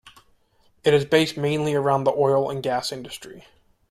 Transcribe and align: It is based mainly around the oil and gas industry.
It 0.83 0.95
is 0.95 1.05
based 1.05 1.37
mainly 1.37 1.75
around 1.75 2.05
the 2.05 2.11
oil 2.11 2.49
and 2.49 2.63
gas 2.63 2.91
industry. 2.91 3.45